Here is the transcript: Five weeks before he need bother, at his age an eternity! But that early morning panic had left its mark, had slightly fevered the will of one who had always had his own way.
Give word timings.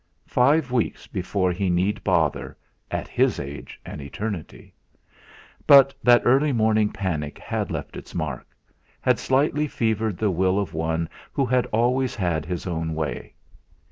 Five 0.25 0.71
weeks 0.71 1.05
before 1.05 1.51
he 1.51 1.69
need 1.69 2.03
bother, 2.03 2.57
at 2.89 3.07
his 3.07 3.39
age 3.39 3.79
an 3.85 4.01
eternity! 4.01 4.73
But 5.67 5.93
that 6.01 6.23
early 6.25 6.51
morning 6.51 6.89
panic 6.89 7.37
had 7.37 7.69
left 7.69 7.95
its 7.95 8.15
mark, 8.15 8.47
had 8.99 9.19
slightly 9.19 9.67
fevered 9.67 10.17
the 10.17 10.31
will 10.31 10.57
of 10.57 10.73
one 10.73 11.07
who 11.31 11.45
had 11.45 11.67
always 11.67 12.15
had 12.15 12.47
his 12.47 12.65
own 12.65 12.95
way. 12.95 13.35